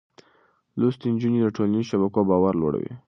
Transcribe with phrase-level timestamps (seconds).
[0.79, 2.91] لوستې نجونې د ټولنيزو شبکو باور لوړوي.